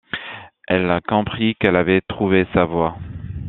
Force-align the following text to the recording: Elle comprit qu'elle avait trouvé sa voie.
Elle 0.67 0.99
comprit 1.07 1.53
qu'elle 1.55 1.75
avait 1.75 2.01
trouvé 2.01 2.47
sa 2.55 2.65
voie. 2.65 2.97